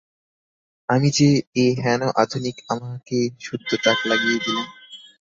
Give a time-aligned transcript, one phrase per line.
[0.89, 1.29] আমি যে
[1.55, 4.67] এ-হেন আধুনিক, আমাকে সুদ্ধ তাক লাগিয়ে দিলেন।